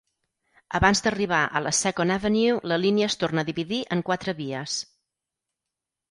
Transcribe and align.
Abans 0.77 1.01
d'arribar 1.07 1.41
a 1.41 1.59
la 1.65 1.73
"Second 1.79 2.15
Avenue", 2.15 2.55
la 2.71 2.79
línia 2.85 3.09
es 3.11 3.17
torna 3.23 3.43
a 3.45 3.49
dividir 3.49 3.81
en 3.97 4.01
quatre 4.09 4.35
vies. 4.41 4.79